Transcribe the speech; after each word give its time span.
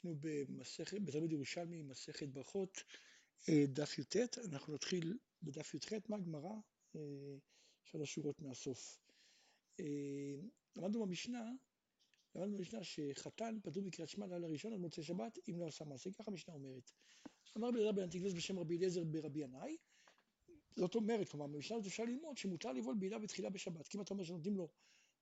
אנחנו 0.00 0.16
במסכת, 0.20 1.02
בתלמוד 1.02 1.32
ירושלמי, 1.32 1.82
מסכת 1.82 2.28
ברכות, 2.28 2.82
אה, 3.48 3.64
דף 3.68 3.98
י"ט, 3.98 4.16
אנחנו 4.48 4.74
נתחיל 4.74 5.18
בדף 5.42 5.74
י"ח 5.74 5.92
מהגמרא, 6.08 6.54
אה, 6.96 7.00
שלוש 7.84 8.14
שורות 8.14 8.40
מהסוף. 8.40 8.98
אה, 9.80 9.84
למדנו 10.76 11.06
במשנה, 11.06 11.52
למדנו 12.34 12.56
במשנה 12.56 12.84
שחתן 12.84 13.58
פטור 13.62 13.82
מקריאת 13.82 14.08
שמע 14.08 14.26
לילה 14.26 14.46
ראשון 14.46 14.72
עד 14.72 14.78
מוצאי 14.78 15.02
שבת, 15.02 15.38
אם 15.48 15.58
לא 15.58 15.66
עשה 15.66 15.84
מעשה, 15.84 16.10
ככה 16.12 16.30
המשנה 16.30 16.54
אומרת. 16.54 16.90
אמר 17.56 17.68
רבי 17.68 17.78
אלעזר 17.78 17.92
בן 17.92 18.02
אנטיגנוס 18.02 18.32
בשם 18.32 18.58
רבי 18.58 18.76
אליעזר 18.76 19.04
ברבי 19.04 19.40
ינאי, 19.40 19.76
זאת 20.76 20.94
אומרת, 20.94 21.28
כלומר, 21.28 21.46
במשנה 21.46 21.76
הזאת 21.76 21.86
אפשר 21.86 22.04
ללמוד 22.04 22.36
שמותר 22.36 22.72
לבעול 22.72 22.94
בעילה 22.98 23.18
בתחילה 23.18 23.50
בשבת, 23.50 23.88
כי 23.88 23.98
אם 23.98 24.02
אתה 24.02 24.14
אומר 24.14 24.24
שנותנים 24.24 24.56
לו 24.56 24.68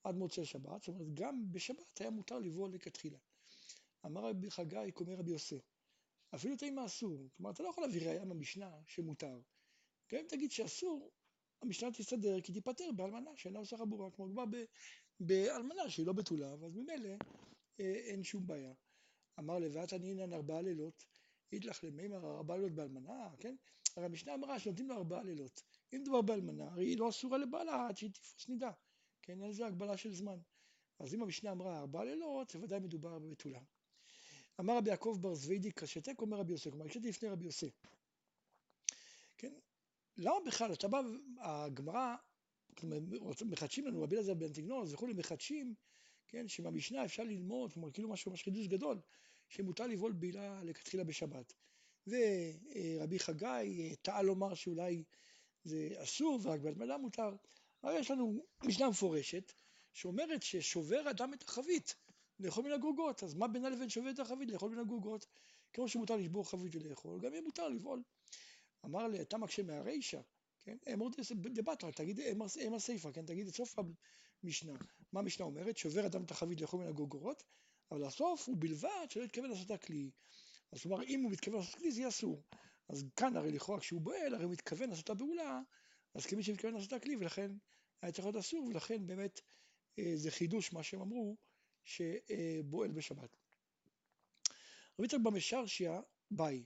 עד 0.04 0.14
מוצאי 0.14 0.44
שבת, 0.44 0.82
זאת 0.82 0.88
אומרת, 0.88 1.14
גם 1.14 1.52
בשבת 1.52 2.00
היה 2.00 2.10
מותר 2.10 2.38
לבעול 2.38 2.74
לכתחילה. 2.74 3.18
אמר 4.06 4.24
רבי 4.24 4.50
חגי, 4.50 4.92
קומי 4.92 5.14
רבי 5.14 5.30
יוסף, 5.30 5.70
אפילו 6.34 6.56
תימא 6.56 6.86
אסור, 6.86 7.28
כלומר 7.36 7.50
אתה 7.50 7.62
לא 7.62 7.68
יכול 7.68 7.84
להביא 7.84 8.06
ראייה 8.06 8.24
מהמשנה 8.24 8.70
שמותר. 8.86 9.40
גם 10.12 10.18
אם 10.18 10.26
תגיד 10.28 10.50
שאסור, 10.50 11.10
המשנה 11.62 11.92
תסתדר 11.92 12.40
כי 12.40 12.52
תיפטר 12.52 12.92
באלמנה 12.96 13.30
שאינה 13.36 13.58
עושה 13.58 13.76
חבורה, 13.76 14.10
כלומר 14.10 14.32
כבר 14.32 14.44
באלמנה 15.20 15.90
שהיא 15.90 16.06
לא 16.06 16.12
בתולה, 16.12 16.52
אז 16.52 16.76
ממילא 16.76 17.08
אה, 17.80 17.94
אין 17.94 18.24
שום 18.24 18.46
בעיה. 18.46 18.72
אמר 19.38 19.58
לבאת 19.58 19.92
ענינן 19.92 20.32
ארבעה 20.32 20.62
לילות, 20.62 21.04
ידלך 21.52 21.84
למימר 21.84 22.36
ארבעה 22.36 22.56
לילות 22.56 22.72
באלמנה, 22.72 23.30
כן? 23.38 23.56
הרי 23.96 24.06
המשנה 24.06 24.34
אמרה 24.34 24.58
שנותנים 24.58 24.88
לו 24.88 24.94
ארבעה 24.94 25.22
לילות. 25.22 25.62
אם 25.92 26.00
מדובר 26.00 26.22
באלמנה, 26.22 26.64
הרי 26.64 26.84
היא 26.84 26.98
לא 26.98 27.08
אסורה 27.08 27.38
לבעלה 27.38 27.88
עד 27.88 27.96
שהיא 27.96 28.10
תפוס 28.10 28.48
נידה, 28.48 28.70
כן? 29.22 29.42
אין 29.42 29.50
לזה 29.50 29.66
הגבלה 29.66 29.96
של 29.96 30.14
זמן. 30.14 30.38
אז 30.98 31.14
אם 31.14 31.22
המשנה 31.22 31.50
אמרה 31.52 31.78
ארבעה 31.78 32.04
לילות, 32.04 32.50
זה 32.50 32.58
ודאי 32.58 32.80
מדובר 32.80 33.18
בבתולה. 33.18 33.60
אמר 34.60 34.76
רבי 34.76 34.90
יעקב 34.90 35.18
בר 35.20 35.34
זווידיק 35.34 35.82
השתק, 35.82 36.20
אומר 36.20 36.36
רבי 36.36 36.52
יוסף, 36.52 36.70
כלומר 36.70 36.86
הקשבתי 36.86 37.08
לפני 37.08 37.28
רבי 37.28 37.44
יוסף. 37.44 37.82
כן, 39.38 39.52
למה 40.16 40.36
בכלל, 40.46 40.72
אתה 40.72 40.88
בא, 40.88 41.02
הגמרא, 41.40 42.14
מחדשים 43.46 43.86
לנו, 43.86 44.02
רבי 44.02 44.16
אלעזר 44.16 44.34
בן 44.34 44.52
תגנוז 44.52 44.94
וכולי, 44.94 45.12
מחדשים, 45.12 45.74
כן, 46.28 46.48
שבמשנה 46.48 47.04
אפשר 47.04 47.22
ללמוד, 47.22 47.72
כלומר 47.72 47.90
כאילו 47.90 48.08
משהו 48.08 48.30
ממש 48.30 48.42
חידוש 48.42 48.66
גדול, 48.66 49.00
שמותר 49.48 49.86
לבעול 49.86 50.12
בעילה 50.12 50.64
לכתחילה 50.64 51.04
בשבת. 51.04 51.52
ורבי 52.06 53.18
חגי 53.18 53.96
טעה 54.02 54.22
לומר 54.22 54.54
שאולי 54.54 55.04
זה 55.64 55.88
אסור 55.96 56.38
ורק 56.42 56.60
בהתמדה 56.60 56.98
מותר. 56.98 57.36
הרי 57.82 57.98
יש 57.98 58.10
לנו 58.10 58.44
משנה 58.64 58.88
מפורשת 58.88 59.52
שאומרת 59.92 60.42
ששובר 60.42 61.10
אדם 61.10 61.34
את 61.34 61.42
החבית, 61.42 61.94
לאכול 62.40 62.64
מן 62.64 62.72
הגרוגות, 62.72 63.22
אז 63.22 63.34
מה 63.34 63.48
בינה 63.48 63.70
לבין 63.70 63.88
שובת 63.88 64.18
החבית 64.18 64.50
לאכול 64.50 64.70
מן 64.70 64.78
הגרוגות? 64.78 65.26
כמו 65.72 65.88
שמותר 65.88 66.16
לשבור 66.16 66.50
חבית 66.50 66.76
ולאכול, 66.76 67.20
גם 67.20 67.32
יהיה 67.32 67.42
מותר 67.42 67.68
לבעול. 67.68 68.02
אמר 68.84 69.08
לי, 69.08 69.20
אתה 69.20 69.38
מקשה 69.38 69.62
מהרישא, 69.62 70.20
כן? 70.64 70.76
אמור 70.92 71.10
דבטרה, 71.52 71.92
תגיד 71.92 72.20
אם 72.20 72.74
הסיפא, 72.74 73.12
כן? 73.12 73.26
תגיד 73.26 73.46
את 73.46 73.54
סוף 73.54 73.76
המשנה. 74.42 74.72
מה 75.12 75.20
המשנה 75.20 75.46
אומרת? 75.46 75.76
שובר 75.76 76.06
אדם 76.06 76.24
את 76.24 76.30
החבית 76.30 76.60
לאכול 76.60 76.80
מן 76.80 76.88
הגרוגות, 76.88 77.42
אבל 77.90 78.04
הסוף 78.04 78.48
הוא 78.48 78.56
בלבד 78.58 79.06
שלא 79.10 79.24
יתכוון 79.24 79.50
לעשות 79.50 79.70
הכלי. 79.70 80.10
אז 80.72 80.82
כלומר, 80.82 81.02
אם 81.02 81.22
הוא 81.22 81.32
מתכוון 81.32 81.58
לעשות 81.58 81.74
כלי 81.74 81.92
זה 81.92 82.00
יהיה 82.00 82.08
אסור. 82.08 82.42
אז 82.88 83.04
כאן 83.16 83.36
הרי 83.36 83.52
לכאורה 83.52 83.80
כשהוא 83.80 84.00
בועל, 84.00 84.34
הרי 84.34 84.44
הוא 84.44 84.52
מתכוון 84.52 84.90
לעשות 84.90 85.10
הבעולה, 85.10 85.60
אז 86.14 86.26
כמי 86.26 86.42
שמתכוון 86.42 86.74
לעשות 86.74 86.92
הכלי, 86.92 87.16
ולכן 87.16 87.52
היה 88.02 88.12
צריך 88.12 88.24
להיות 88.24 88.36
אסור, 88.36 88.64
ולכן 88.64 89.06
באמת 89.06 89.40
אה, 89.98 90.12
זה 90.14 90.30
חידוש 90.30 90.72
מה 90.72 90.82
שהם 90.82 91.00
אמרו, 91.00 91.36
שבועל 91.88 92.90
בשבת. 92.90 93.36
רבי 94.98 95.06
יצחק 95.06 95.20
במשרשיה 95.20 96.00
ביי, 96.30 96.64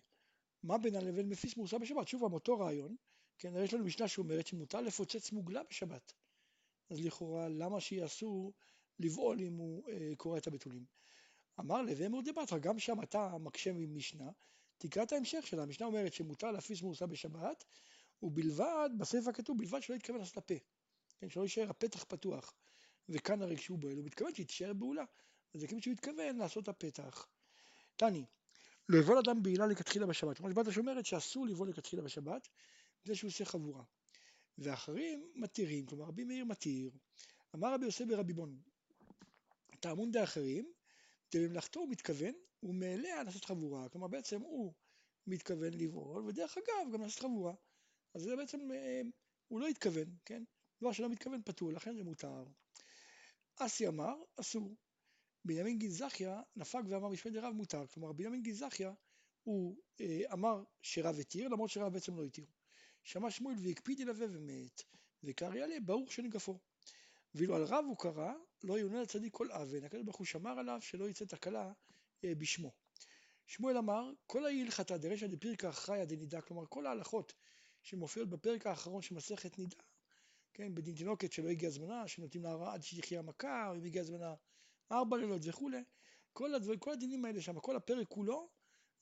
מה 0.63 0.79
בינה 0.79 1.01
לבין 1.01 1.29
מפיס 1.29 1.57
מורסה 1.57 1.79
בשבת? 1.79 2.09
שוב 2.09 2.21
פעם 2.21 2.33
אותו 2.33 2.59
רעיון, 2.59 2.97
כן, 3.39 3.53
יש 3.65 3.75
לנו 3.75 3.85
משנה 3.85 4.09
שאומרת 4.09 4.47
שמותר 4.47 4.81
לפוצץ 4.81 5.33
מוגלה 5.33 5.63
בשבת. 5.63 6.13
אז 6.91 7.01
לכאורה 7.01 7.49
למה 7.49 7.79
אסור 8.05 8.53
לבעול 8.99 9.41
אם 9.41 9.57
הוא 9.57 9.89
אה, 9.89 10.13
קורא 10.17 10.39
את 10.39 10.47
הבתולים? 10.47 10.85
אמר 11.61 11.83
עוד 12.13 12.29
דבתרא, 12.29 12.59
גם 12.59 12.79
שם 12.79 13.03
אתה 13.03 13.39
מקשה 13.39 13.73
ממשנה, 13.73 14.31
תקרא 14.79 15.03
את 15.03 15.13
ההמשך 15.13 15.47
שלה, 15.47 15.63
המשנה 15.63 15.87
אומרת 15.87 16.13
שמותר 16.13 16.51
להפיס 16.51 16.83
מורסה 16.83 17.07
בשבת, 17.07 17.65
ובלבד, 18.23 18.91
בספר 18.99 19.33
כתוב, 19.33 19.59
בלבד 19.59 19.83
שלא 19.83 19.95
יתכוון 19.95 20.21
לעשות 20.21 20.37
הפה, 20.37 20.55
כן, 21.19 21.29
שלא 21.29 21.43
יישאר 21.43 21.71
הפתח 21.71 22.05
פתוח. 22.05 22.55
וכאן 23.09 23.43
הרי 23.43 23.57
כשהוא 23.57 23.79
בועל 23.79 23.97
הוא 23.97 24.05
מתכוון 24.05 24.35
שהיא 24.35 24.47
תישאר 24.47 24.73
בעולה. 24.73 25.05
אז 25.55 25.61
זה 25.61 25.67
כמו 25.67 25.83
שהוא 25.83 25.93
מתכוון 25.93 26.37
לעשות 26.37 26.69
הפתח. 26.69 27.27
תני, 27.97 28.25
לבעול 28.89 29.19
אדם 29.19 29.43
בעילה 29.43 29.67
לכתחילה 29.67 30.07
בשבת. 30.07 30.39
כמו 30.39 30.51
שבאת 30.51 30.73
שאומרת 30.73 31.07
שאסור 31.07 31.47
לבעול 31.47 31.69
לכתחילה 31.69 32.03
בשבת, 32.03 32.49
זה 33.05 33.15
שהוא 33.15 33.29
עושה 33.29 33.45
חבורה. 33.45 33.83
ואחרים 34.59 35.33
מתירים, 35.35 35.87
כלומר 35.87 36.05
רבי 36.05 36.25
מאיר 36.25 36.45
מתיר. 36.45 36.91
אמר 37.55 37.75
רבי 37.75 37.85
יוסף 37.85 38.05
ברבי 38.05 38.33
בון, 38.33 38.59
טעמון 39.81 40.11
דאחרים, 40.11 40.73
במלאכתו 41.35 41.81
הוא 41.81 41.89
מתכוון, 41.89 42.35
ומאליה 42.63 43.23
לעשות 43.23 43.45
חבורה. 43.45 43.89
כלומר 43.89 44.07
בעצם 44.07 44.41
הוא 44.41 44.73
מתכוון 45.27 45.75
לבעול, 45.75 46.25
ודרך 46.27 46.59
אגב 46.59 46.93
גם 46.93 47.03
לעשות 47.03 47.23
חבורה. 47.23 47.55
אז 48.15 48.23
זה 48.23 48.37
בעצם, 48.37 48.73
אה, 48.73 49.01
הוא 49.49 49.61
לא 49.61 49.67
התכוון, 49.67 50.17
כן? 50.25 50.43
דבר 50.81 50.93
שלא 50.93 51.09
מתכוון 51.09 51.43
פטור, 51.45 51.73
לכן 51.73 51.97
זה 51.97 52.05
מותר. 52.05 52.45
אסי 53.67 53.89
אמר, 53.89 54.15
אסור. 54.37 54.77
בנימין 55.45 55.79
גין 55.79 55.91
זכיה 55.91 56.41
נפק 56.57 56.81
ואמר 56.89 57.09
משמי 57.09 57.31
דרב 57.31 57.55
מותר. 57.55 57.87
כלומר, 57.87 58.13
בנימין 58.13 58.43
גין 58.43 58.55
זכיה 58.55 58.93
הוא 59.43 59.77
אה, 60.01 60.21
אמר 60.33 60.63
שרב 60.83 61.19
התיר, 61.19 61.49
למרות 61.49 61.71
שרב 61.71 61.93
בעצם 61.93 62.17
לא 62.17 62.25
התיר. 62.25 62.47
שמע 63.03 63.31
שמואל 63.31 63.55
והקפיד 63.63 64.01
ילווה 64.01 64.27
ומת, 64.31 64.83
וקרא 65.23 65.55
יעלה 65.55 65.81
ברוך 65.81 66.13
שנגפו. 66.13 66.59
ואילו 67.35 67.57
על 67.57 67.65
רב 67.65 67.85
הוא 67.89 67.97
קרא, 67.99 68.33
לא 68.65 68.79
יאונה 68.79 69.03
לצדיק 69.03 69.33
כל 69.33 69.53
אבן, 69.53 69.85
הקדוש 69.85 70.03
ברוך 70.05 70.17
הוא 70.17 70.27
שמר 70.27 70.59
עליו 70.59 70.79
שלא 70.81 71.09
יצא 71.09 71.25
תקלה 71.25 71.73
אה, 72.25 72.35
בשמו. 72.35 72.73
שמואל 73.47 73.79
אמר, 73.79 74.11
כל 74.27 74.45
ההלכתה 74.45 74.99
דרשא 74.99 75.27
דפירקא 75.27 75.71
חיה 75.71 76.05
דנידה, 76.05 76.41
כלומר 76.41 76.67
כל 76.69 76.87
ההלכות 76.87 77.35
שמופיעות 77.83 78.31
בפרק 78.31 78.67
האחרון 78.67 79.03
של 79.03 79.15
מסכת 79.15 79.59
נידה, 79.59 79.77
כן, 80.55 80.75
בדין 80.75 80.95
תינוקת 80.95 81.33
שלא 81.33 81.49
הגיע 81.49 81.71
זמנה, 81.71 82.09
שנותנים 82.09 82.45
לה 82.45 82.73
עד 82.73 82.83
שתחיה 82.83 83.19
המכה, 83.19 83.69
או 83.69 83.75
אם 83.77 83.85
הגיע 83.85 84.03
זמנה 84.03 84.35
ארבע 84.93 85.17
לילות 85.17 85.43
וכולי, 85.45 85.83
כל, 86.33 86.55
הדבר, 86.55 86.77
כל 86.79 86.93
הדינים 86.93 87.25
האלה 87.25 87.41
שם, 87.41 87.61
כל 87.61 87.77
הפרק 87.77 88.09
כולו, 88.09 88.49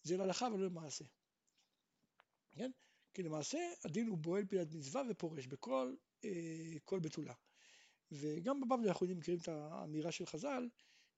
זה 0.02 0.16
להלכה 0.16 0.48
ולא 0.54 0.66
למעשה. 0.66 1.04
כן? 2.50 2.70
כי 3.14 3.22
למעשה 3.22 3.58
הדין 3.84 4.06
הוא 4.06 4.18
בועל 4.18 4.44
פילת 4.44 4.74
מצווה 4.74 5.02
ופורש 5.08 5.46
בכל 5.46 5.94
אה, 6.24 6.78
כל 6.84 7.00
בתולה. 7.00 7.34
וגם 8.12 8.60
בבבלי 8.60 8.88
אנחנו 8.88 9.04
יודעים, 9.04 9.18
מכירים 9.18 9.40
את 9.40 9.48
האמירה 9.48 10.12
של 10.12 10.26
חז"ל, 10.26 10.68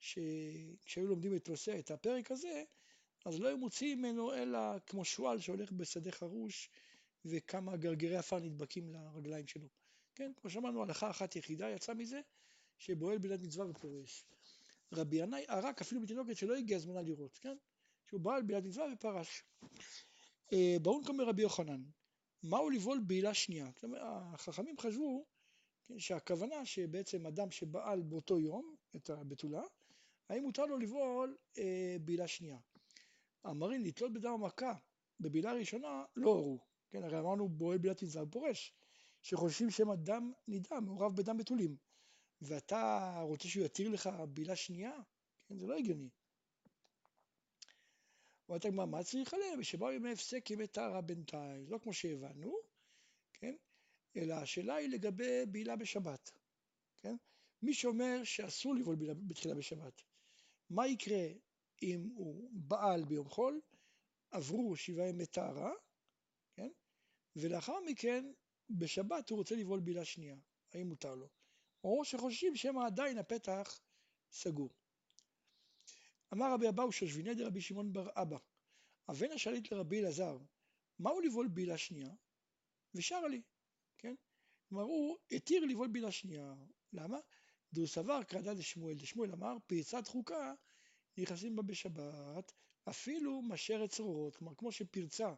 שכשהיו 0.00 1.06
לומדים 1.06 1.36
את 1.36 1.48
נושא, 1.48 1.78
את 1.78 1.90
הפרק 1.90 2.30
הזה, 2.30 2.64
אז 3.24 3.40
לא 3.40 3.48
היו 3.48 3.58
מוציאים 3.58 3.98
ממנו 3.98 4.34
אלא 4.34 4.58
כמו 4.86 5.04
שועל 5.04 5.40
שהולך 5.40 5.72
בשדה 5.72 6.12
חרוש 6.12 6.70
וכמה 7.24 7.76
גרגירי 7.76 8.16
עפר 8.16 8.38
נדבקים 8.38 8.90
לרגליים 8.90 9.46
שלו. 9.46 9.68
כן, 10.14 10.32
כמו 10.40 10.50
שאמרנו, 10.50 10.82
הלכה 10.82 11.10
אחת 11.10 11.36
יחידה 11.36 11.70
יצאה 11.70 11.94
מזה, 11.94 12.20
שבועל 12.78 13.18
בלעד 13.18 13.42
מצווה 13.42 13.66
ופורש. 13.70 14.24
רבי 14.92 15.16
ינאי 15.16 15.44
ערק 15.48 15.80
אפילו 15.80 16.00
בתינוקת 16.00 16.36
שלא 16.36 16.56
הגיע 16.56 16.78
זמנה 16.78 17.02
לראות, 17.02 17.38
כן? 17.38 17.56
שהוא 18.06 18.20
בעל 18.20 18.42
בלעד 18.42 18.66
מצווה 18.66 18.86
ופרש. 18.92 19.42
אה, 20.52 20.76
באון 20.82 21.04
קומר 21.04 21.24
רבי 21.24 21.42
יוחנן, 21.42 21.82
מהו 22.42 22.70
לבעול 22.70 23.00
בעילה 23.00 23.34
שנייה? 23.34 23.72
כלומר, 23.72 23.98
החכמים 24.02 24.78
חשבו 24.78 25.24
כן, 25.84 25.98
שהכוונה 25.98 26.66
שבעצם 26.66 27.26
אדם 27.26 27.50
שבעל 27.50 28.02
באותו 28.02 28.38
יום 28.38 28.76
את 28.96 29.10
הבתולה, 29.10 29.62
האם 30.28 30.42
מותר 30.42 30.66
לו 30.66 30.78
לבעול 30.78 31.36
אה, 31.58 31.96
בעילה 32.00 32.28
שנייה? 32.28 32.58
אמרים 33.46 33.84
לתלות 33.84 34.12
בדם 34.12 34.30
המכה 34.32 34.74
בבעילה 35.20 35.52
ראשונה 35.52 36.04
לא 36.16 36.30
הורו, 36.30 36.58
כן, 36.90 37.02
הרי 37.02 37.18
אמרנו 37.18 37.48
בועל 37.48 37.78
בלעד 37.78 37.96
מצווה 38.02 38.22
ופורש. 38.24 38.72
שחושבים 39.22 39.70
שהם 39.70 39.90
אדם 39.90 40.32
נידה, 40.48 40.80
מעורב 40.80 41.16
בדם 41.16 41.36
בתולים, 41.38 41.76
ואתה 42.40 43.14
רוצה 43.22 43.48
שהוא 43.48 43.64
יתיר 43.64 43.88
לך 43.88 44.08
בעילה 44.28 44.56
שנייה? 44.56 44.92
כן, 45.48 45.58
זה 45.58 45.66
לא 45.66 45.76
הגיוני. 45.76 46.08
אומרת 48.48 48.64
הגמרא, 48.64 48.86
מה 48.86 49.04
צריך 49.04 49.34
עליהם? 49.34 49.60
ושבאו 49.60 49.92
ימי 49.92 50.12
הפסק 50.12 50.50
ימי 50.50 50.66
טהרה 50.66 51.00
בינתיים, 51.00 51.68
לא 51.68 51.78
כמו 51.78 51.92
שהבנו, 51.92 52.56
כן? 53.32 53.56
אלא 54.16 54.34
השאלה 54.34 54.74
היא 54.74 54.88
לגבי 54.88 55.46
בעילה 55.46 55.76
בשבת, 55.76 56.30
כן? 56.96 57.16
מי 57.62 57.74
שאומר 57.74 58.24
שאסור 58.24 58.74
לבעול 58.74 58.96
בעילה 58.96 59.14
בתחילה 59.14 59.54
בשבת, 59.54 60.02
מה 60.70 60.86
יקרה 60.86 61.26
אם 61.82 62.10
הוא 62.14 62.50
בעל 62.52 63.04
ביום 63.04 63.28
חול, 63.28 63.60
עברו 64.30 64.76
שבעה 64.76 65.08
ימי 65.08 65.26
טהרה, 65.26 65.72
כן? 66.54 66.68
ולאחר 67.36 67.80
מכן 67.80 68.32
בשבת 68.70 69.30
הוא 69.30 69.38
רוצה 69.38 69.54
לבעול 69.54 69.80
בעילה 69.80 70.04
שנייה, 70.04 70.36
האם 70.72 70.88
מותר 70.88 71.14
לו? 71.14 71.28
או 71.84 72.04
שחושבים 72.04 72.56
שמא 72.56 72.86
עדיין 72.86 73.18
הפתח 73.18 73.80
סגור. 74.32 74.70
אמר 76.32 76.52
רבי 76.54 76.68
אבאו 76.68 76.92
שושביני 76.92 77.34
דרבי 77.34 77.60
שמעון 77.60 77.92
בר 77.92 78.08
אבא, 78.14 78.38
אבן 79.10 79.30
השליט 79.30 79.72
לרבי 79.72 80.00
אלעזר, 80.00 80.38
מהו 80.98 81.20
לבעול 81.20 81.48
בעילה 81.48 81.78
שנייה? 81.78 82.10
ושרה 82.94 83.28
לי, 83.28 83.42
כן? 83.98 84.14
כלומר 84.68 84.84
הוא 84.84 85.18
התיר 85.30 85.64
לבעול 85.64 85.88
בעילה 85.88 86.12
שנייה, 86.12 86.54
למה? 86.92 87.18
דו 87.72 87.86
סבר 87.86 88.22
קרדה 88.22 88.54
דשמואל, 88.54 88.94
דשמואל 88.94 89.32
אמר 89.32 89.56
פרצת 89.66 90.06
חוקה 90.06 90.54
נכנסים 91.18 91.56
בה 91.56 91.62
בשבת 91.62 92.52
אפילו 92.88 93.42
משרת 93.42 93.90
צרורות, 93.90 94.36
כלומר 94.36 94.54
כמו 94.54 94.72
שפרצה, 94.72 95.34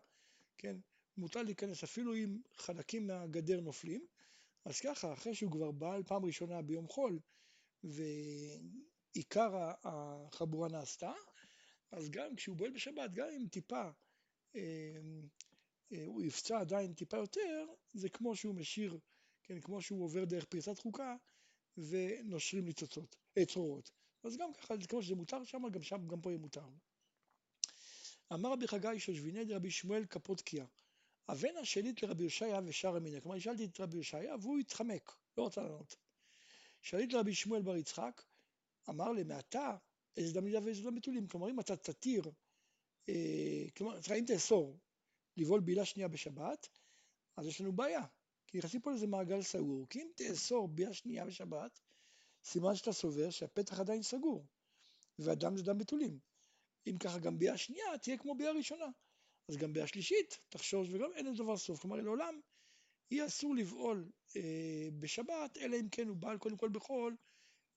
כן, 0.58 0.76
מותר 1.16 1.42
להיכנס 1.42 1.84
אפילו 1.84 2.14
אם 2.14 2.40
חלקים 2.56 3.06
מהגדר 3.06 3.60
נופלים, 3.60 4.06
אז 4.64 4.80
ככה 4.80 5.12
אחרי 5.12 5.34
שהוא 5.34 5.52
כבר 5.52 5.70
בעל 5.70 6.02
פעם 6.02 6.24
ראשונה 6.24 6.62
ביום 6.62 6.88
חול 6.88 7.18
ועיקר 7.84 9.70
החבורה 9.84 10.68
נעשתה, 10.68 11.12
אז 11.90 12.10
גם 12.10 12.36
כשהוא 12.36 12.56
בועל 12.56 12.70
בשבת, 12.70 13.12
גם 13.12 13.28
אם 13.36 13.46
טיפה 13.50 13.90
אה, 14.56 14.60
אה, 15.92 16.04
הוא 16.06 16.22
יפצע 16.22 16.60
עדיין 16.60 16.94
טיפה 16.94 17.16
יותר, 17.16 17.66
זה 17.92 18.08
כמו 18.08 18.36
שהוא 18.36 18.54
משאיר, 18.54 18.98
כן, 19.42 19.60
כמו 19.60 19.82
שהוא 19.82 20.04
עובר 20.04 20.24
דרך 20.24 20.44
פרצת 20.44 20.78
חוקה 20.78 21.16
ונושרים 21.76 22.64
ניצוצות, 22.64 23.16
אה, 23.38 23.46
צרורות. 23.46 23.90
אז 24.24 24.36
גם 24.36 24.52
ככה, 24.52 24.74
כמו 24.88 25.02
שזה 25.02 25.14
מותר 25.14 25.44
שם, 25.44 25.62
גם 25.72 25.82
שם, 25.82 26.08
גם 26.08 26.20
פה 26.20 26.30
יהיה 26.30 26.38
מותר. 26.38 26.68
אמר 28.32 28.52
רבי 28.52 28.68
חגי 28.68 28.98
שושביני 28.98 29.44
דרבי 29.44 29.70
שמואל 29.70 30.04
קפודקיה, 30.04 30.66
אבן 31.28 31.56
השנית 31.56 32.02
לרבי 32.02 32.24
יושעיה 32.24 32.60
ושר 32.64 32.96
אמינא. 32.96 33.20
כלומר, 33.20 33.38
שאלתי 33.38 33.64
את 33.64 33.80
רבי 33.80 33.96
יושעיה 33.96 34.36
והוא 34.40 34.58
התחמק, 34.58 35.16
לא 35.36 35.46
רצה 35.46 35.62
לענות. 35.62 35.96
שאלתי 36.82 37.06
לרבי 37.06 37.34
שמואל 37.34 37.62
בר 37.62 37.76
יצחק, 37.76 38.22
אמר 38.88 39.12
לי, 39.12 39.24
מעתה 39.24 39.76
איזה 40.16 40.40
דם 40.40 40.44
נידה 40.44 40.58
ואיזה 40.64 40.82
דם 40.82 40.94
בתולים. 40.94 41.28
כלומר, 41.28 41.50
אם 41.50 41.60
אתה 41.60 41.76
תתיר, 41.76 42.22
אה, 43.08 43.64
כלומר, 43.76 43.98
אם 44.18 44.24
תאסור 44.26 44.78
לבעול 45.36 45.60
בעילה 45.60 45.84
שנייה 45.84 46.08
בשבת, 46.08 46.68
אז 47.36 47.46
יש 47.46 47.60
לנו 47.60 47.72
בעיה. 47.72 48.02
כי 48.46 48.58
נכנסים 48.58 48.80
פה 48.80 48.90
לאיזה 48.90 49.06
מעגל 49.06 49.42
סגור. 49.42 49.88
כי 49.88 50.02
אם 50.02 50.08
תאסור 50.14 50.68
בעילה 50.68 50.94
שנייה 50.94 51.24
בשבת, 51.24 51.80
סימן 52.44 52.74
שאתה 52.74 52.92
סובר 52.92 53.30
שהפתח 53.30 53.80
עדיין 53.80 54.02
סגור, 54.02 54.46
והדם 55.18 55.56
זה 55.56 55.62
דם 55.62 55.78
בתולים. 55.78 56.18
אם 56.86 56.98
ככה 56.98 57.18
גם 57.18 57.38
ביאה 57.38 57.56
שנייה 57.56 57.98
תהיה 58.02 58.18
כמו 58.18 58.34
ביאה 58.34 58.52
ראשונה. 58.52 58.86
אז 59.48 59.56
גם 59.56 59.72
ביאה 59.72 59.86
שלישית 59.86 60.38
תחשוש 60.48 60.88
וגם 60.92 61.10
אין 61.14 61.26
לדבר 61.26 61.56
סוף. 61.56 61.80
כלומר 61.80 61.96
לעולם 61.96 62.40
יהיה 63.10 63.26
אסור 63.26 63.54
לבעול 63.54 64.10
אה, 64.36 64.88
בשבת, 64.98 65.58
אלא 65.58 65.76
אם 65.76 65.88
כן 65.88 66.08
הוא 66.08 66.16
בעל 66.16 66.38
קודם 66.38 66.56
כל 66.56 66.68
בחול 66.68 67.16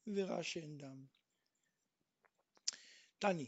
וראה 0.08 0.44
שאין 0.44 0.78
דם. 0.78 1.06
תני, 3.20 3.48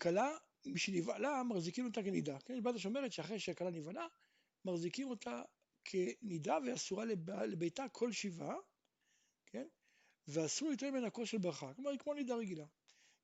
כלה 0.00 0.36
משנבעלה 0.66 1.42
מחזיקים 1.42 1.86
אותה 1.86 2.02
כנידה. 2.02 2.38
כן, 2.38 2.54
יש 2.54 2.60
בעיה 2.60 2.78
שאומרת 2.78 3.12
שאחרי 3.12 3.40
שהכלה 3.40 3.70
נבעלה 3.70 4.06
מחזיקים 4.64 5.10
אותה 5.10 5.42
כנידה 5.84 6.58
ואסורה 6.66 7.04
לביתה 7.46 7.88
כל 7.88 8.12
שבעה, 8.12 8.56
כן? 9.46 9.66
ואסור 10.28 10.70
ליטול 10.70 10.90
ממנה 10.90 11.10
כוס 11.10 11.28
של 11.28 11.38
ברכה. 11.38 11.74
כלומר, 11.74 11.90
היא 11.90 11.98
כמו 11.98 12.14
נידה 12.14 12.34
רגילה. 12.34 12.66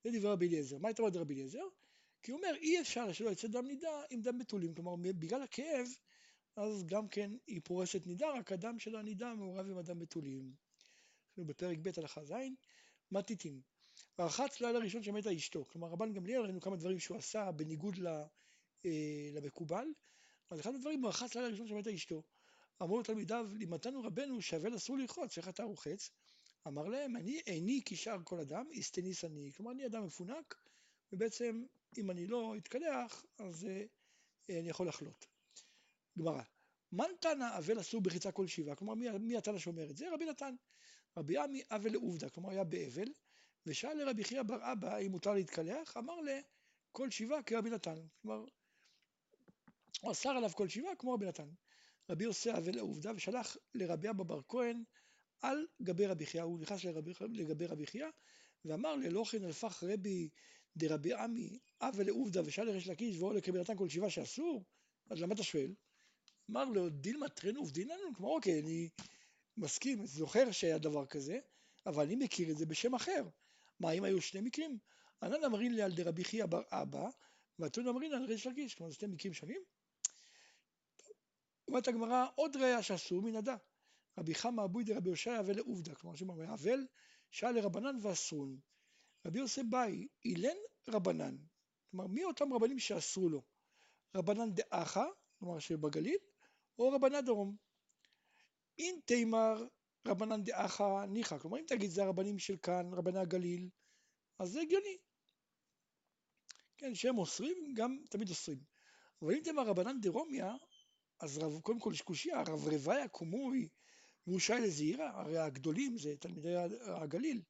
זה 0.03 0.09
דברי 0.09 0.31
רבי 0.31 0.47
אליעזר. 0.47 0.77
מה 0.77 0.87
הייתה 0.87 1.01
אומרת 1.01 1.15
רבי 1.15 1.33
אליעזר? 1.33 1.67
כי 2.27 2.31
הוא 2.31 2.39
אומר, 2.39 2.55
אי 2.55 2.81
אפשר 2.81 3.13
שלא 3.13 3.29
יצא 3.29 3.47
דם 3.47 3.67
נידה 3.67 4.01
עם 4.09 4.21
דם 4.21 4.37
בתולים. 4.37 4.73
כלומר, 4.73 4.95
בגלל 4.95 5.41
הכאב, 5.41 5.87
אז 6.55 6.85
גם 6.85 7.07
כן 7.07 7.31
היא 7.47 7.61
פורסת 7.63 8.07
נידה, 8.07 8.31
רק 8.31 8.51
הדם 8.51 8.79
של 8.79 8.95
הנידה 8.95 9.33
מעורב 9.33 9.69
עם 9.69 9.77
הדם 9.77 9.99
בתולים. 9.99 10.53
בפרק 11.37 11.77
ב' 11.81 11.89
הלכה 11.97 12.25
ז', 12.25 12.33
מתיתים. 13.11 13.61
האחת 14.17 14.61
לילה 14.61 14.79
ראשון 14.79 15.03
שמתה 15.03 15.35
אשתו. 15.35 15.65
כלומר, 15.65 15.87
רבן 15.87 16.13
גמליאל, 16.13 16.41
ראינו 16.41 16.61
כמה 16.61 16.75
דברים 16.75 16.99
שהוא 16.99 17.17
עשה 17.17 17.51
בניגוד 17.51 17.95
אה, 18.85 19.29
למקובל. 19.33 19.87
אז 20.49 20.59
אחד 20.59 20.75
הדברים 20.75 21.01
הוא 21.01 21.09
רחץ 21.09 21.35
לילה 21.35 21.47
ראשון 21.47 21.67
שמתה 21.67 21.93
אשתו. 21.93 22.23
אמרו 22.81 22.99
לתלמידיו, 22.99 23.49
אם 23.63 23.69
מתנו 23.69 24.03
רבנו 24.03 24.41
שהבל 24.41 24.75
אסור 24.75 24.97
לרחוץ, 24.97 25.37
איך 25.37 25.49
אתה 25.49 25.63
רוחץ? 25.63 26.09
אמר 26.67 26.87
להם, 26.87 27.15
אני 27.15 27.41
איני 27.47 27.81
כשאר 27.85 28.17
כל 28.23 28.39
אדם, 28.39 28.65
איסטניס 28.71 29.25
אני. 29.25 29.51
כלומר, 29.51 29.71
אני 29.71 29.85
אדם 29.85 30.05
מפונק, 30.05 30.55
ובעצם 31.13 31.63
אם 31.97 32.11
אני 32.11 32.27
לא 32.27 32.55
אתקלח, 32.57 33.25
אז 33.37 33.65
אה, 33.65 34.59
אני 34.59 34.69
יכול 34.69 34.87
לחלות. 34.87 35.25
גמרא, 36.17 36.41
מן 36.91 37.11
תנא 37.19 37.57
אבל 37.57 37.79
אסור 37.79 38.01
בחיצה 38.01 38.31
כל 38.31 38.47
שבעה? 38.47 38.75
כלומר, 38.75 38.93
מי, 38.93 39.09
מי 39.09 39.37
התנא 39.37 39.57
שאומר 39.57 39.89
את 39.89 39.97
זה? 39.97 40.13
רבי 40.13 40.25
נתן. 40.25 40.55
רבי 41.17 41.37
עמי 41.37 41.61
אבל 41.71 41.91
לעובדה, 41.91 42.29
כלומר 42.29 42.49
היה 42.49 42.63
באבל, 42.63 43.07
ושאל 43.65 43.93
לרבי 43.93 44.23
חייא 44.23 44.43
בר 44.43 44.71
אבא 44.71 44.97
אם 44.97 45.11
מותר 45.11 45.33
להתקלח, 45.33 45.97
אמר 45.97 46.15
לכל 46.21 47.09
שבעה 47.11 47.43
כרבי 47.43 47.69
נתן. 47.69 47.95
כלומר, 48.21 48.45
הוא 50.01 50.11
אסר 50.11 50.29
עליו 50.29 50.49
כל 50.49 50.67
שבעה 50.67 50.95
כמו 50.95 51.13
רבי 51.13 51.25
נתן. 51.25 51.49
רבי 52.09 52.23
יוסי 52.23 52.51
אבל 52.51 52.75
לעובדה 52.75 53.11
ושלח 53.15 53.57
לרבי 53.75 54.09
אבא 54.09 54.23
בר 54.23 54.41
כהן 54.47 54.83
על 55.41 55.67
גבי 55.81 56.05
רבי 56.05 56.25
חייא, 56.25 56.43
הוא 56.43 56.59
נכנס 56.59 56.83
לרבי, 56.83 57.13
לגבי 57.29 57.65
רבי 57.65 57.85
חייא 57.85 58.07
ואמר 58.65 58.95
ללוכן 58.95 59.43
אלפח 59.43 59.83
רבי 59.83 60.29
דרבי 60.77 61.13
עמי 61.13 61.59
אבה 61.81 62.03
לעובדה 62.03 62.41
ושאל 62.45 62.65
לריש 62.65 62.87
לקיש 62.87 63.17
ואולה 63.17 63.41
כבנתן 63.41 63.77
כל 63.77 63.89
שבעה 63.89 64.09
שאסור, 64.09 64.63
אז 65.09 65.21
למה 65.21 65.33
אתה 65.33 65.43
שואל? 65.43 65.73
אמר 66.51 66.65
לו 66.65 66.89
דילמה 66.89 67.29
טרן 67.29 67.55
עובדיננו, 67.55 68.15
כלומר 68.15 68.31
אוקיי 68.31 68.59
אני 68.59 68.89
מסכים, 69.57 70.05
זוכר 70.05 70.51
שהיה 70.51 70.77
דבר 70.77 71.05
כזה, 71.05 71.39
אבל 71.85 72.03
אני 72.03 72.15
מכיר 72.15 72.51
את 72.51 72.57
זה 72.57 72.65
בשם 72.65 72.95
אחר. 72.95 73.23
מה 73.79 73.91
אם 73.91 74.03
היו 74.03 74.21
שני 74.21 74.41
מקרים? 74.41 74.77
ענן 75.23 75.43
אמרין 75.43 75.75
לי 75.75 75.81
על 75.81 75.91
דרבי 75.91 76.23
חייא 76.23 76.45
בר 76.45 76.61
אבא, 76.71 77.09
ואתון 77.59 77.87
אמרין 77.87 78.13
על 78.13 78.25
ריש 78.25 78.47
לקיש, 78.47 78.75
כלומר 78.75 78.91
זה 78.91 78.95
שני 78.95 79.07
מקרים 79.07 79.33
שונים? 79.33 79.61
אומרת 81.67 81.87
הגמרא 81.87 82.25
עוד 82.35 82.55
ראיה 82.55 82.83
שאסור 82.83 83.21
הדה. 83.37 83.55
רבי 84.17 84.35
חמא 84.35 84.63
אבוי 84.63 84.83
דרבי 84.83 85.09
הושעיה 85.09 85.41
ולעובדה, 85.45 85.95
כלומר 85.95 86.15
שאומר 86.15 86.53
אבל 86.53 86.79
שאל 87.31 87.51
לרבנן 87.51 87.95
ואסרון. 88.01 88.59
רבי 89.27 89.39
יוסי 89.39 89.63
באי 89.63 90.07
אילן 90.25 90.57
רבנן, 90.89 91.35
כלומר 91.91 92.07
מי 92.07 92.23
אותם 92.23 92.53
רבנים 92.53 92.79
שאסרו 92.79 93.29
לו? 93.29 93.41
רבנן 94.15 94.53
דאחה, 94.53 95.05
כלומר 95.39 95.59
שבגליל, 95.59 96.17
או 96.79 96.91
רבנן 96.91 97.25
דרום. 97.25 97.55
אם 98.79 98.99
תימר 99.05 99.67
רבנן 100.07 100.43
דאחה 100.43 101.05
ניחא, 101.09 101.37
כלומר 101.37 101.59
אם 101.59 101.63
תגיד 101.67 101.89
זה 101.89 102.03
הרבנים 102.03 102.39
של 102.39 102.57
כאן, 102.57 102.93
רבני 102.93 103.19
הגליל, 103.19 103.69
אז 104.39 104.49
זה 104.49 104.61
הגיוני. 104.61 104.97
כן, 106.77 106.95
שהם 106.95 107.17
אוסרים, 107.17 107.73
גם 107.73 107.97
תמיד 108.09 108.29
אוסרים. 108.29 108.59
אבל 109.21 109.33
אם 109.33 109.41
תימר 109.43 109.63
רבנן 109.63 109.99
דרומיה, 110.01 110.55
אז 111.19 111.37
רב, 111.37 111.59
קודם 111.61 111.79
כל 111.79 111.91
יש 111.93 112.01
קושייה, 112.01 112.39
הרב 112.39 112.67
רוויה 112.67 113.07
קומוי 113.07 113.67
והוא 114.27 114.39
שואל 114.39 114.63
לזעירה, 114.63 115.19
הרי 115.19 115.37
הגדולים 115.37 115.97
זה 115.97 116.17
תלמידי 116.17 116.55
הגליל, 117.01 117.41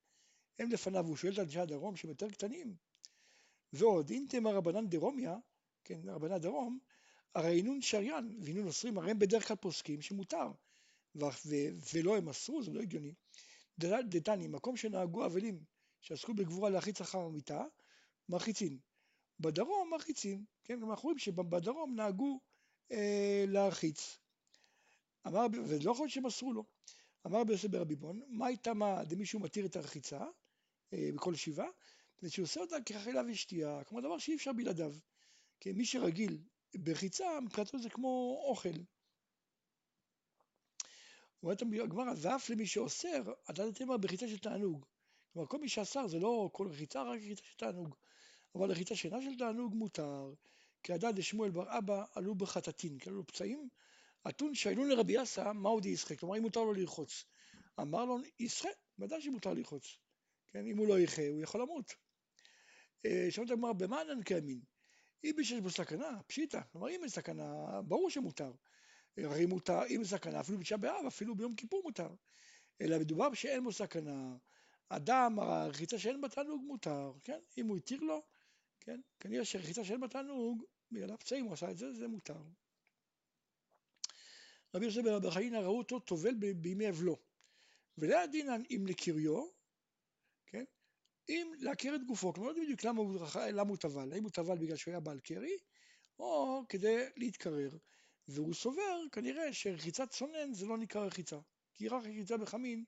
הם 0.60 0.72
לפניו, 0.72 1.06
והוא 1.06 1.18
שואל 1.18 1.34
את 1.34 1.40
אנשי 1.40 1.60
הדרום 1.60 1.96
שהם 1.96 2.10
יותר 2.10 2.30
קטנים. 2.30 2.76
ועוד, 3.74 4.12
אם 4.12 4.26
תמר 4.30 4.56
רבנן 4.56 4.88
דרומיה, 4.88 5.38
כן, 5.84 6.10
רבנן 6.10 6.38
דרום, 6.38 6.80
הרי 7.36 7.58
אינון 7.58 7.82
שריין 7.82 8.38
ואינון 8.42 8.68
אוסרים, 8.68 8.98
הרי 8.98 9.12
הם 9.12 9.20
בדרך 9.20 9.48
כלל 9.48 9.58
פוסקים 9.58 10.02
שמותר, 10.02 10.48
ו- 11.16 11.26
ו- 11.46 11.70
ולא 11.94 12.18
הם 12.18 12.30
אסרו, 12.30 12.64
זה 12.64 12.74
לא 12.74 12.82
הגיוני. 12.82 13.14
דתני, 14.10 14.48
מקום 14.48 14.78
שנהגו 14.78 15.26
אבלים 15.26 15.64
שעסקו 16.02 16.34
בגבורה 16.34 16.70
להחיץ 16.70 17.02
אחר 17.02 17.20
המיטה, 17.20 17.66
מרחיצים. 18.30 18.80
בדרום 19.40 19.90
מרחיצים, 19.90 20.46
כן, 20.64 20.84
אנחנו 20.84 21.04
רואים 21.04 21.18
שבדרום 21.18 21.96
נהגו 21.96 22.40
אה, 22.92 23.46
להרחיץ. 23.48 24.18
אמר, 25.28 25.46
ולא 25.68 25.92
יכול 25.92 26.04
להיות 26.04 26.14
שמסרו 26.14 26.54
לו. 26.54 26.66
אמר 27.28 27.40
רבי 27.40 27.52
יוסף 27.52 27.68
ברבי 27.68 27.96
בון, 27.96 28.22
מה 28.28 28.48
הייתה 28.48 28.74
מה 28.74 29.04
דמישהו 29.04 29.40
מתיר 29.40 29.66
את 29.66 29.76
הרחיצה 29.76 30.26
בכל 30.92 31.36
שבעה? 31.36 31.68
מפני 32.18 32.30
שהוא 32.30 32.44
עושה 32.44 32.60
אותה 32.60 32.76
כאכילה 32.86 33.22
ושתייה, 33.28 33.84
כמו 33.84 34.02
דבר 34.02 34.18
שאי 34.18 34.36
אפשר 34.36 34.54
בלעדיו. 34.54 34.94
כי 35.60 35.72
מי 35.72 35.86
שרגיל 35.86 36.38
ברחיצה, 36.76 37.40
מבחינתו 37.42 37.80
זה 37.80 37.90
כמו 37.90 38.42
אוכל. 38.50 38.70
אומרת 41.44 41.62
הגמרא, 41.62 42.14
ואף 42.18 42.50
למי 42.50 42.68
שאוסר, 42.68 43.22
אתה 43.50 43.72
תאמר 43.72 43.98
ברחיצה 43.98 44.28
של 44.28 44.38
תענוג. 44.38 44.86
כלומר, 45.34 45.48
כל 45.48 45.60
מי 45.60 45.70
שאסר 45.70 46.08
זה 46.08 46.20
לא 46.20 46.50
כל 46.54 46.68
רחיצה, 46.68 47.04
רק 47.04 47.20
רחיצה 47.20 47.44
של 47.44 47.58
תענוג. 47.58 47.96
אבל 48.56 48.72
רחיצה 48.72 48.96
שאינה 48.96 49.22
של 49.22 49.38
תענוג 49.38 49.74
מותר. 49.74 50.34
כי 50.84 50.94
הדד 50.94 51.16
דשמואל 51.16 51.52
בר 51.52 51.78
אבא 51.78 52.06
עלו 52.16 52.36
בחטטין, 52.36 53.00
כי 53.00 53.10
עלו 53.10 53.28
פצעים, 53.28 53.70
אתון 54.30 54.56
שאלון 54.56 54.90
לרבי 54.90 55.22
יסא, 55.22 55.52
מה 55.52 55.70
עוד 55.70 55.86
ישחה? 55.86 56.16
כלומר, 56.16 56.38
אם 56.38 56.42
מותר 56.42 56.64
לו 56.64 56.74
לרחוץ. 56.74 57.26
אמר 57.80 58.06
לו, 58.06 58.18
ישחה, 58.40 58.70
ודאי 59.00 59.22
שמותר 59.22 59.54
לרחוץ. 59.54 59.98
כן, 60.52 60.66
אם 60.66 60.78
הוא 60.78 60.88
לא 60.88 61.00
יחיה, 61.00 61.30
הוא 61.30 61.42
יכול 61.42 61.62
למות. 61.62 61.96
אה, 63.06 63.28
שואלת 63.30 63.52
הגמרא, 63.52 63.74
במה 63.74 64.02
אנן 64.02 64.24
קיימין? 64.24 64.62
אם 65.24 65.36
יש 65.40 65.54
בו 65.54 65.70
סכנה, 65.70 66.24
פשיטא. 66.28 66.62
כלומר, 66.72 66.90
אם 66.90 67.00
אין 67.02 67.10
סכנה, 67.10 67.82
ברור 67.82 68.10
שמותר. 68.10 68.52
הרי 69.18 69.46
מותר, 69.46 69.86
אם 69.86 69.96
אין 69.96 70.04
סכנה, 70.04 70.40
אפילו 70.40 70.58
בתשעה 70.58 70.78
באב, 70.78 71.06
אפילו 71.08 71.36
ביום 71.36 71.56
כיפור 71.56 71.82
מותר. 71.84 72.10
אלא 72.82 73.00
מדובר 73.00 73.34
שאין 73.34 73.64
בו 73.64 73.72
סכנה, 73.72 74.36
אדם, 74.90 75.40
הרחיצה 75.40 76.00
שאין 76.00 76.22
בתענוג 76.22 76.64
מותר, 76.66 77.14
כן? 77.24 77.40
אם 77.58 77.68
הוא 77.68 77.78
התיר 77.78 78.00
לו, 78.00 78.22
כן? 78.80 79.02
כנראה 79.20 79.46
שרחיצה 79.46 79.84
שאין 79.84 80.02
בתענוג, 80.02 80.64
בגלל 80.92 81.12
הפצעים 81.12 81.46
הוא 81.46 81.54
עשה 81.54 81.72
את 81.72 81.78
זה, 81.78 81.94
זה 81.94 82.08
מותר. 82.08 82.42
רבי 84.76 84.86
יוסף 84.86 85.02
בן 85.02 85.14
רבי 85.14 85.32
חנינא 85.32 85.58
ראו 85.58 85.78
אותו 85.78 86.00
טובל 86.00 86.34
בימי 86.54 86.90
אבלו. 86.90 87.18
ולא 87.98 88.20
הדינן 88.20 88.62
אם 88.72 88.84
לקריו, 88.88 89.48
כן? 90.48 90.64
אם 91.30 91.52
להכיר 91.60 91.96
את 91.96 92.04
גופו, 92.04 92.34
כלומר 92.34 92.48
לא 92.48 92.52
יודעים 92.52 92.66
בדיוק 92.66 92.84
למה 92.84 93.02
הוא, 93.02 93.20
למה 93.54 93.70
הוא 93.70 93.78
טבל, 93.78 94.14
האם 94.14 94.24
הוא 94.24 94.32
טבל 94.32 94.58
בגלל 94.58 94.76
שהוא 94.76 94.92
היה 94.92 95.00
בעל 95.00 95.20
קרי, 95.20 95.58
או 96.20 96.62
כדי 96.70 97.06
להתקרר. 97.16 97.70
והוא 98.28 98.54
סובר 98.54 99.00
כנראה 99.12 99.54
שרחיצת 99.54 100.10
צונן 100.10 100.54
זה 100.54 100.66
לא 100.66 100.78
נקרא 100.78 101.06
רחיצה, 101.06 101.38
כי 101.74 101.88
רק 101.88 102.04
רחיצה 102.04 102.38
בחמין 102.38 102.84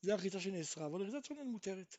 זה 0.00 0.12
הרחיצה 0.12 0.40
שנאסרה, 0.40 0.86
אבל 0.86 1.00
רחיצת 1.00 1.26
צונן 1.26 1.46
מותרת. 1.46 1.96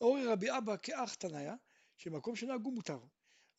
אורי 0.00 0.26
רבי 0.26 0.58
אבא 0.58 0.76
כאח 0.82 1.14
תניא, 1.14 1.52
שמקום 1.96 2.36
שנהגו 2.36 2.70
מותר. 2.70 3.00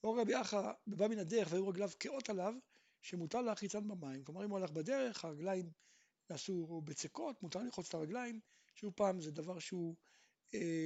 אורי 0.04 0.22
רבי 0.22 0.42
אחא 0.42 0.72
בא 0.88 1.08
מן 1.08 1.20
הדרך 1.20 1.48
והיו 1.52 1.68
רגליו 1.68 1.90
כאות 2.00 2.30
עליו, 2.30 2.54
שמותר 3.02 3.42
להרחיצן 3.42 3.88
במים. 3.88 4.24
כלומר 4.24 4.46
אם 4.46 4.50
הוא 4.50 4.58
הלך 4.58 4.72
בדרך, 4.72 5.26
הרגליים 5.26 5.72
נעשו 6.30 6.82
בצקות, 6.84 7.44
מותר 7.44 7.60
לרחוץ 7.60 7.88
את 7.88 7.94
הרגליים, 7.94 8.40
שוב 8.76 8.94
פעם 8.96 9.22
זה 9.22 9.32
דבר 9.32 9.60
שהוא 9.60 9.96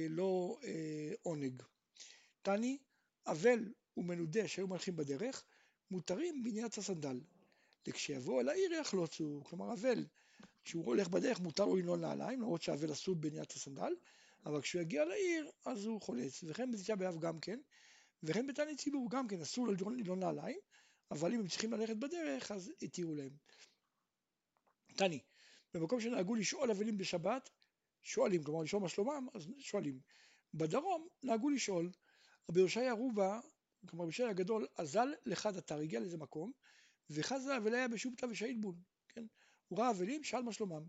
לא 0.08 0.58
אה, 0.64 1.12
עונג. 1.22 1.62
תני, 2.42 2.78
אבל 3.26 3.72
ומנודה 3.96 4.48
שהיו 4.48 4.68
מלכים 4.68 4.96
בדרך, 4.96 5.44
מותרים 5.90 6.42
בניית 6.42 6.78
הסנדל. 6.78 7.20
לכשיבואו 7.86 8.40
אל 8.40 8.48
העיר 8.48 8.72
יחלוצו, 8.72 9.42
כלומר 9.44 9.72
אבל, 9.72 10.06
כשהוא 10.64 10.86
הולך 10.86 11.08
בדרך 11.08 11.40
מותר 11.40 11.66
לו 11.66 11.76
לנעול 11.76 11.98
נעליים, 11.98 12.40
למרות 12.40 12.62
שהאבל 12.62 12.92
אסור 12.92 13.14
בניית 13.14 13.52
הסנדל, 13.52 13.92
אבל 14.46 14.60
כשהוא 14.60 14.82
יגיע 14.82 15.04
לעיר 15.04 15.50
אז 15.64 15.84
הוא 15.84 16.00
חולץ, 16.00 16.44
וכן 16.46 16.70
בתשעה 16.70 16.96
באב 16.96 17.18
גם 17.20 17.40
כן, 17.40 17.60
וכן 18.22 18.46
בתענית 18.46 18.80
ציבור 18.80 19.10
גם 19.10 19.28
כן, 19.28 19.40
אסור 19.40 19.68
לנעול 19.68 20.18
נעליים, 20.18 20.58
אבל 21.10 21.32
אם 21.32 21.40
הם 21.40 21.48
צריכים 21.48 21.72
ללכת 21.72 21.96
בדרך 21.96 22.50
אז 22.50 22.72
התירו 22.82 23.14
להם. 23.14 23.32
תני, 24.96 25.20
במקום 25.74 26.00
שנהגו 26.00 26.34
לשאול 26.34 26.70
אבלים 26.70 26.98
בשבת, 26.98 27.50
שואלים, 28.02 28.42
כלומר 28.42 28.62
לשאול 28.62 28.82
מה 28.82 28.88
שלומם, 28.88 29.26
אז 29.34 29.48
שואלים. 29.58 30.00
בדרום 30.54 31.08
נהגו 31.22 31.50
לשאול, 31.50 31.90
רבי 32.50 32.60
יושעיה 32.60 32.92
רובה, 32.92 33.40
כלומר 33.88 34.04
רבי 34.04 34.08
יושעיה 34.08 34.30
הגדול, 34.30 34.66
אזל 34.76 35.08
לחד 35.26 35.56
אתר, 35.56 35.78
הגיע 35.78 36.00
לאיזה 36.00 36.18
מקום, 36.18 36.52
וחזה 37.10 37.56
אבליה 37.56 37.88
בשובתא 37.88 38.26
ושאילבון, 38.26 38.74
כן? 39.08 39.24
הוא 39.68 39.78
ראה 39.78 39.90
אבלים, 39.90 40.24
שאל 40.24 40.42
מה 40.42 40.52
שלומם. 40.52 40.82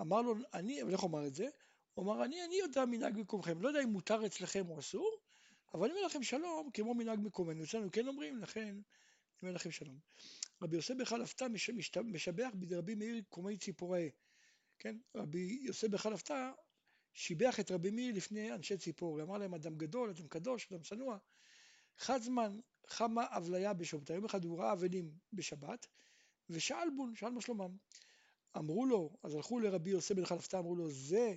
אמר 0.00 0.22
לו, 0.22 0.34
אני, 0.54 0.82
אבל 0.82 0.92
איך 0.92 1.04
אמר 1.04 1.26
את 1.26 1.34
זה? 1.34 1.48
הוא 1.94 2.04
אמר, 2.04 2.24
אני, 2.24 2.44
אני 2.44 2.54
יודע 2.54 2.84
מנהג 2.84 3.18
מקומכם, 3.18 3.62
לא 3.62 3.68
יודע 3.68 3.82
אם 3.82 3.88
מותר 3.88 4.26
אצלכם 4.26 4.68
או 4.68 4.78
אסור, 4.78 5.20
אבל 5.74 5.84
אני 5.84 5.92
אומר 5.92 6.06
לכם 6.06 6.22
שלום 6.22 6.70
כמו 6.74 6.94
מנהג 6.94 7.18
מקומנו. 7.22 7.64
אצלנו 7.64 7.90
כן 7.92 8.08
אומרים, 8.08 8.38
לכן 8.38 8.60
אני 8.62 8.82
אומר 9.42 9.52
לכם 9.52 9.70
שלום. 9.70 9.98
רבי 10.62 10.76
יוסף 10.76 10.94
בחלפתא 10.94 11.46
משבח 12.04 12.48
בידי 12.54 12.74
רבי 12.74 12.94
מאיר 12.94 13.22
קומי 13.28 13.58
ציפורי, 13.58 14.10
כן? 14.80 14.96
רבי 15.14 15.58
יוסף 15.62 15.88
בחלפתא 15.88 16.50
שיבח 17.14 17.60
את 17.60 17.70
רבי 17.70 17.90
מאיר 17.90 18.14
לפני 18.14 18.52
אנשי 18.52 18.76
ציפור, 18.76 19.22
אמר 19.22 19.38
להם 19.38 19.54
אדם 19.54 19.74
גדול, 19.74 20.10
אדם 20.10 20.28
קדוש, 20.28 20.72
אדם 20.72 20.82
צנוע. 20.82 21.18
חד 21.98 22.22
זמן 22.22 22.60
חמה 22.86 23.26
אבליה 23.30 23.72
בשבתא, 23.72 24.12
יום 24.12 24.24
אחד 24.24 24.44
הוא 24.44 24.58
ראה 24.58 24.72
אבלים 24.72 25.10
בשבת, 25.32 25.86
ושאל 26.50 26.90
בון, 26.96 27.14
שאל 27.14 27.30
מה 27.30 27.40
שלומם. 27.40 27.76
אמרו 28.56 28.86
לו, 28.86 29.16
אז 29.22 29.34
הלכו 29.34 29.60
לרבי 29.60 29.90
יוסף 29.90 30.14
בן 30.14 30.24
חלפתא, 30.24 30.56
אמרו 30.56 30.76
לו, 30.76 30.90
זה, 30.90 31.34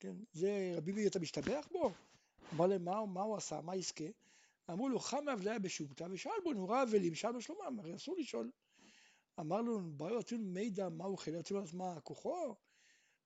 כן, 0.00 0.16
זה 0.32 0.72
רבי 0.76 0.92
מאיר 0.92 1.08
אתה 1.08 1.18
משתבח 1.20 1.68
בו? 1.72 1.92
אמר 2.54 2.66
להם, 2.66 2.84
מה, 2.84 3.06
מה 3.06 3.22
הוא 3.22 3.36
עשה, 3.36 3.60
מה 3.60 3.76
יזכה? 3.76 4.04
אמרו 4.70 4.88
לו, 4.88 4.98
חמה 4.98 5.32
אבליה 5.32 5.58
בשובתא, 5.58 6.06
ושאל 6.10 6.32
בון, 6.44 6.56
הוא 6.56 6.68
ראה 6.68 6.82
אבלים, 6.82 7.14
שאל 7.14 7.32
מה 7.32 7.40
שלומם, 7.40 7.78
הרי 7.78 7.94
אסור 7.94 8.16
לשאול. 8.18 8.50
אמר 9.40 9.60
לו, 9.60 9.80
באו 9.96 10.08
יוצאים 10.08 10.54
מידע 10.54 10.88
מה 10.88 11.04
הוא 11.04 11.18
חילל, 11.18 11.36
יוצאים 11.36 11.58
לדעת 11.58 11.74
מה 11.74 12.00
כוחו, 12.00 12.54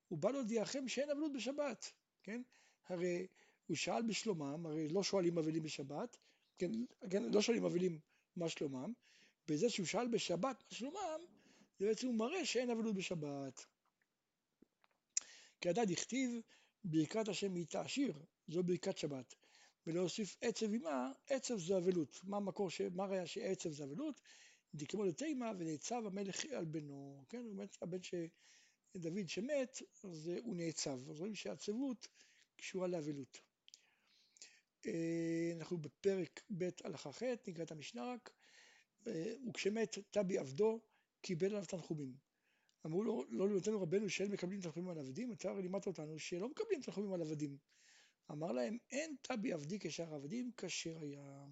הוא 0.08 0.18
בא 0.18 0.30
להודיעכם 0.30 0.88
שאין 0.88 1.10
אבלות 1.10 1.32
בשבת, 1.32 1.92
כן? 2.22 2.42
הרי 2.88 3.26
הוא 3.66 3.76
שאל 3.76 4.02
בשלומם, 4.02 4.66
הרי 4.66 4.88
לא 4.88 5.02
שואלים 5.02 5.38
אבלים 5.38 5.62
בשבת, 5.62 6.16
כן, 6.58 6.70
כן, 7.10 7.22
לא 7.22 7.42
שואלים 7.42 7.64
אבלים 7.64 7.98
מה 8.36 8.48
שלומם, 8.48 8.92
בזה 9.48 9.70
שהוא 9.70 9.86
שאל 9.86 10.08
בשבת 10.08 10.64
מה 10.70 10.76
שלומם, 10.76 11.20
זה 11.78 11.86
בעצם 11.86 12.06
הוא 12.06 12.14
מראה 12.14 12.44
שאין 12.44 12.70
אבלות 12.70 12.94
בשבת. 12.94 13.66
כי 15.60 15.68
הדד 15.68 15.90
הכתיב 15.90 16.40
ברכת 16.84 17.28
השם 17.28 17.54
מתעשיר, 17.54 18.12
זו 18.48 18.62
ברכת 18.62 18.98
שבת, 18.98 19.34
ולהוסיף 19.86 20.36
עצב 20.40 20.74
עמה, 20.74 21.12
עצב 21.26 21.56
זו 21.56 21.78
אבלות. 21.78 22.20
מה 22.24 22.36
המקור, 22.36 22.70
ש... 22.70 22.80
מה 22.80 23.04
ראיה 23.04 23.26
שעצב 23.26 23.70
זה 23.70 23.84
אבלות? 23.84 24.20
דקמו 24.74 25.04
לתימה 25.04 25.52
ונעצב 25.58 26.02
המלך 26.06 26.44
על 26.44 26.64
בנו, 26.64 27.24
כן, 27.28 27.44
באמת 27.44 27.76
הבן 27.82 28.02
ש... 28.02 28.14
דוד 28.98 29.28
שמת, 29.28 29.82
אז 30.04 30.30
הוא 30.42 30.56
נעצב. 30.56 31.10
אז 31.10 31.20
רואים 31.20 31.34
שהעצבות 31.34 32.08
קשורה 32.56 32.86
לאבלות. 32.86 33.40
אה, 34.86 35.52
אנחנו 35.56 35.78
בפרק 35.78 36.40
ב' 36.58 36.68
הלכה 36.84 37.12
ח', 37.12 37.22
נקרא 37.46 37.64
את 37.64 37.70
המשנה 37.70 38.12
רק. 38.12 38.30
אה, 39.06 39.34
וכשמת 39.48 39.98
טבי 40.10 40.38
עבדו, 40.38 40.80
קיבל 41.20 41.46
עליו 41.46 41.64
תנחומים. 41.66 42.14
אמרו 42.86 43.04
לו, 43.04 43.24
לא 43.30 43.48
לימדנו 43.48 43.82
רבנו 43.82 44.08
שאין 44.10 44.30
מקבלים 44.32 44.60
תנחומים 44.60 44.88
על 44.88 44.98
עבדים, 44.98 45.32
אתה 45.32 45.50
הרי 45.50 45.62
לימדת 45.62 45.86
אותנו 45.86 46.18
שלא 46.18 46.48
מקבלים 46.48 46.80
תנחומים 46.80 47.12
על 47.12 47.20
עבדים. 47.20 47.56
אמר 48.30 48.52
להם, 48.52 48.78
אין 48.90 49.16
טבי 49.22 49.52
עבדי 49.52 49.78
כשאר 49.78 50.14
עבדים, 50.14 50.50
כשר 50.56 50.98
היה. 50.98 51.46